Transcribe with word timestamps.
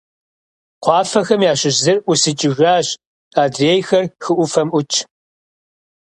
Кхъуафэхэм 0.81 1.41
ящыщ 1.51 1.75
зыр 1.83 1.97
ӀусыкӀыжащ, 2.05 2.87
адрейхэр 3.41 4.05
хы 4.23 4.31
Ӏуфэм 4.35 4.67
Ӏутщ. 4.73 4.95